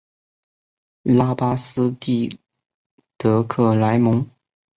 [1.03, 2.39] 拉巴斯蒂
[3.19, 4.27] 德克莱蒙。